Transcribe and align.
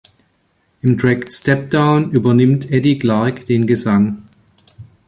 Im 0.81 0.97
Track 0.97 1.31
„Step 1.31 1.69
Down“ 1.69 2.09
übernimmt 2.09 2.71
Eddie 2.71 2.97
Clarke 2.97 3.45
den 3.45 3.67
Gesang. 3.67 4.23